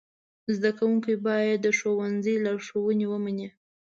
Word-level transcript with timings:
زده 0.55 0.71
کوونکي 0.77 1.13
باید 1.27 1.57
د 1.61 1.67
ښوونکي 1.77 2.33
لارښوونې 2.45 3.05
ومني. 3.09 3.49